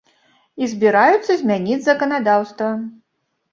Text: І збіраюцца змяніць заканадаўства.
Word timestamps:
І 0.63 0.69
збіраюцца 0.71 1.37
змяніць 1.43 1.79
заканадаўства. 1.91 2.73